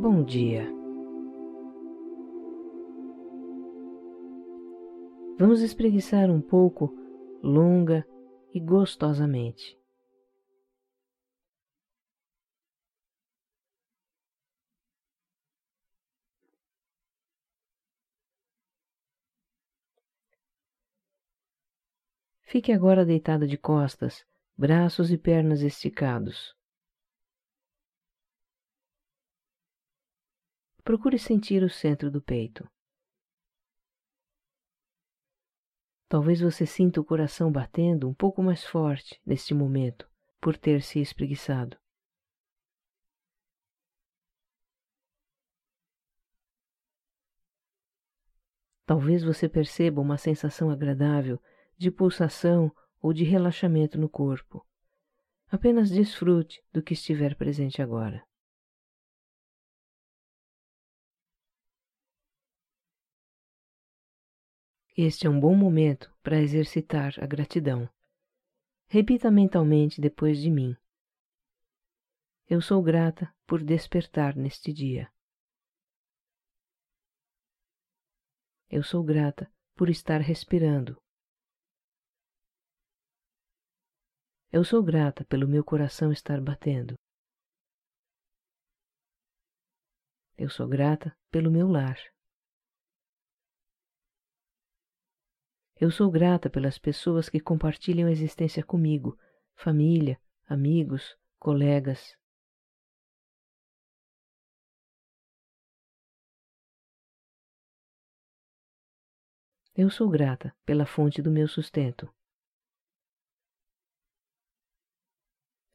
Bom 0.00 0.22
dia. 0.22 0.64
Vamos 5.36 5.60
espreguiçar 5.60 6.30
um 6.30 6.40
pouco, 6.40 6.94
longa 7.42 8.06
e 8.54 8.60
gostosamente. 8.60 9.76
Fique 22.42 22.70
agora 22.70 23.04
deitada 23.04 23.48
de 23.48 23.58
costas, 23.58 24.24
braços 24.56 25.10
e 25.10 25.18
pernas 25.18 25.60
esticados. 25.60 26.57
Procure 30.88 31.18
sentir 31.18 31.62
o 31.62 31.68
centro 31.68 32.10
do 32.10 32.18
peito. 32.18 32.66
Talvez 36.08 36.40
você 36.40 36.64
sinta 36.64 36.98
o 36.98 37.04
coração 37.04 37.52
batendo 37.52 38.08
um 38.08 38.14
pouco 38.14 38.42
mais 38.42 38.64
forte 38.64 39.20
neste 39.26 39.52
momento 39.52 40.08
por 40.40 40.56
ter 40.56 40.80
se 40.80 40.98
espreguiçado. 40.98 41.76
Talvez 48.86 49.22
você 49.22 49.46
perceba 49.46 50.00
uma 50.00 50.16
sensação 50.16 50.70
agradável 50.70 51.38
de 51.76 51.90
pulsação 51.90 52.74
ou 52.98 53.12
de 53.12 53.24
relaxamento 53.24 53.98
no 53.98 54.08
corpo. 54.08 54.66
Apenas 55.50 55.90
desfrute 55.90 56.64
do 56.72 56.82
que 56.82 56.94
estiver 56.94 57.36
presente 57.36 57.82
agora. 57.82 58.26
Este 65.00 65.28
é 65.28 65.30
um 65.30 65.38
bom 65.38 65.54
momento 65.54 66.12
para 66.24 66.40
exercitar 66.40 67.14
a 67.22 67.24
gratidão. 67.24 67.88
Repita 68.88 69.30
mentalmente 69.30 70.00
depois 70.00 70.40
de 70.40 70.50
mim. 70.50 70.76
Eu 72.50 72.60
sou 72.60 72.82
grata 72.82 73.32
por 73.46 73.62
despertar 73.62 74.34
neste 74.34 74.72
dia. 74.72 75.08
Eu 78.68 78.82
sou 78.82 79.04
grata 79.04 79.48
por 79.76 79.88
estar 79.88 80.20
respirando. 80.20 81.00
Eu 84.50 84.64
sou 84.64 84.82
grata 84.82 85.24
pelo 85.26 85.46
meu 85.46 85.62
coração 85.62 86.10
estar 86.10 86.40
batendo. 86.40 86.96
Eu 90.36 90.50
sou 90.50 90.66
grata 90.66 91.16
pelo 91.30 91.52
meu 91.52 91.68
lar. 91.68 91.96
Eu 95.80 95.92
sou 95.92 96.10
grata 96.10 96.50
pelas 96.50 96.76
pessoas 96.76 97.28
que 97.28 97.38
compartilham 97.38 98.08
a 98.08 98.10
existência 98.10 98.64
comigo, 98.64 99.16
família, 99.54 100.20
amigos, 100.48 101.16
colegas. 101.38 102.16
Eu 109.76 109.88
sou 109.88 110.08
grata 110.08 110.52
pela 110.66 110.84
fonte 110.84 111.22
do 111.22 111.30
meu 111.30 111.46
sustento. 111.46 112.12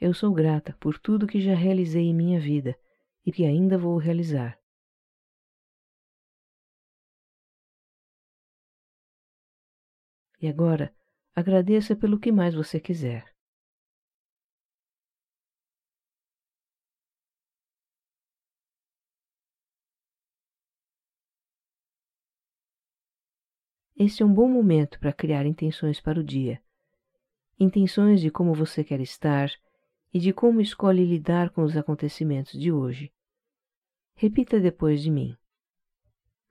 Eu 0.00 0.14
sou 0.14 0.32
grata 0.32 0.74
por 0.80 0.98
tudo 0.98 1.26
que 1.26 1.42
já 1.42 1.54
realizei 1.54 2.04
em 2.04 2.14
minha 2.14 2.40
vida 2.40 2.74
e 3.26 3.30
que 3.30 3.44
ainda 3.44 3.76
vou 3.76 3.98
realizar. 3.98 4.59
E 10.40 10.48
agora, 10.48 10.94
agradeça 11.34 11.94
pelo 11.94 12.18
que 12.18 12.32
mais 12.32 12.54
você 12.54 12.80
quiser. 12.80 13.30
Este 23.94 24.22
é 24.22 24.26
um 24.26 24.32
bom 24.32 24.48
momento 24.48 24.98
para 24.98 25.12
criar 25.12 25.44
intenções 25.44 26.00
para 26.00 26.18
o 26.18 26.24
dia. 26.24 26.62
Intenções 27.58 28.22
de 28.22 28.30
como 28.30 28.54
você 28.54 28.82
quer 28.82 28.98
estar 28.98 29.50
e 30.10 30.18
de 30.18 30.32
como 30.32 30.58
escolhe 30.58 31.04
lidar 31.04 31.50
com 31.50 31.62
os 31.62 31.76
acontecimentos 31.76 32.58
de 32.58 32.72
hoje. 32.72 33.12
Repita 34.14 34.58
depois 34.58 35.02
de 35.02 35.10
mim. 35.10 35.36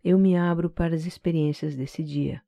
Eu 0.04 0.20
me 0.20 0.38
abro 0.38 0.70
para 0.70 0.94
as 0.94 1.08
experiências 1.08 1.76
desse 1.76 2.04
dia. 2.04 2.44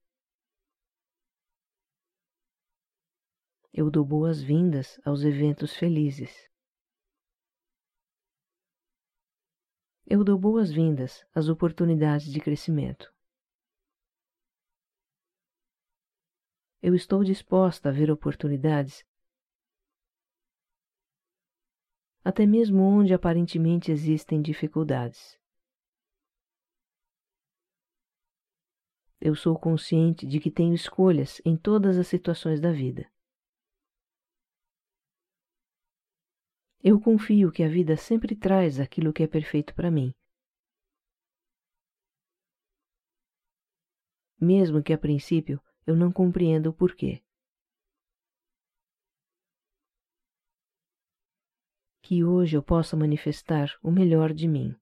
Eu 3.74 3.90
dou 3.90 4.04
boas-vindas 4.04 5.00
aos 5.06 5.24
eventos 5.24 5.74
felizes. 5.74 6.50
Eu 10.06 10.26
dou 10.26 10.38
boas-vindas 10.38 11.26
às 11.34 11.48
oportunidades 11.48 12.30
de 12.30 12.42
crescimento. 12.42 13.14
Eu 16.82 16.94
estou 16.94 17.24
disposta 17.24 17.88
a 17.88 17.92
ver 17.94 18.12
oportunidades, 18.12 19.06
até 22.26 22.46
mesmo 22.46 22.84
onde 22.84 23.14
aparentemente 23.14 23.90
existem 23.90 24.42
dificuldades. 24.42 25.40
Eu 29.22 29.34
sou 29.34 29.58
consciente 29.58 30.28
de 30.28 30.42
que 30.42 30.52
tenho 30.52 30.74
escolhas 30.74 31.42
em 31.46 31.56
todas 31.56 31.98
as 31.98 32.08
situações 32.08 32.60
da 32.60 32.74
vida. 32.74 33.10
Eu 36.84 37.00
confio 37.00 37.52
que 37.52 37.62
a 37.62 37.70
vida 37.70 37.96
sempre 37.96 38.36
traz 38.36 38.80
aquilo 38.80 39.14
que 39.14 39.22
é 39.22 39.28
perfeito 39.28 39.76
para 39.76 39.92
mim. 39.92 40.12
Mesmo 44.40 44.82
que 44.82 44.92
a 44.92 44.98
princípio 44.98 45.62
eu 45.86 45.96
não 45.96 46.12
compreenda 46.12 46.72
o 46.72 46.74
porquê. 46.74 47.22
Que 52.02 52.24
hoje 52.24 52.58
eu 52.58 52.64
possa 52.64 52.98
manifestar 52.98 53.78
o 53.84 53.92
melhor 53.92 54.34
de 54.34 54.48
mim. 54.48 54.76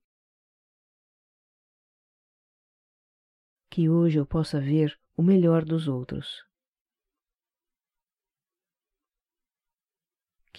Que 3.69 3.89
hoje 3.89 4.17
eu 4.17 4.25
possa 4.25 4.61
ver 4.61 4.97
o 5.17 5.21
melhor 5.21 5.65
dos 5.65 5.89
outros. 5.89 6.48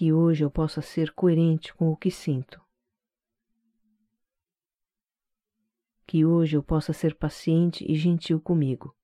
Que 0.00 0.14
hoje 0.14 0.42
eu 0.42 0.50
possa 0.50 0.80
ser 0.80 1.12
coerente 1.12 1.74
com 1.74 1.90
o 1.90 1.94
que 1.94 2.10
sinto. 2.10 2.58
Que 6.06 6.24
hoje 6.24 6.56
eu 6.56 6.62
possa 6.62 6.94
ser 6.94 7.14
paciente 7.14 7.84
e 7.86 7.94
gentil 7.94 8.40
comigo. 8.40 8.96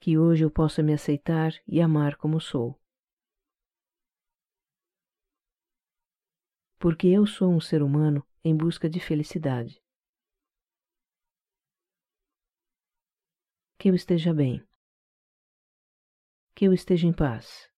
Que 0.00 0.16
hoje 0.16 0.42
eu 0.46 0.50
possa 0.50 0.82
me 0.82 0.94
aceitar 0.94 1.52
e 1.68 1.82
amar 1.82 2.16
como 2.16 2.40
sou. 2.40 2.80
Porque 6.78 7.08
eu 7.08 7.26
sou 7.26 7.52
um 7.52 7.60
ser 7.60 7.82
humano 7.82 8.26
em 8.42 8.56
busca 8.56 8.88
de 8.88 9.00
felicidade. 9.00 9.82
Que 13.78 13.90
eu 13.90 13.94
esteja 13.94 14.32
bem 14.32 14.66
que 16.56 16.64
eu 16.64 16.72
esteja 16.72 17.06
em 17.06 17.12
paz, 17.12 17.70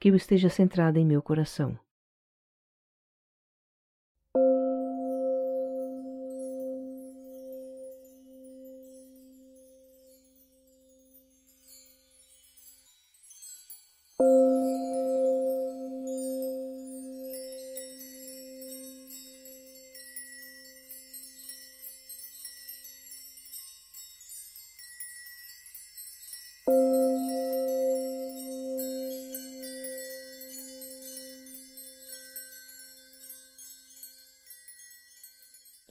que 0.00 0.10
eu 0.10 0.16
esteja 0.16 0.50
centrada 0.50 0.98
em 0.98 1.06
meu 1.06 1.22
coração. 1.22 1.78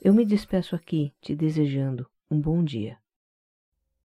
Eu 0.08 0.14
me 0.14 0.24
despeço 0.24 0.74
aqui 0.74 1.12
te 1.20 1.36
desejando 1.36 2.08
um 2.30 2.40
bom 2.40 2.64
dia. 2.64 2.96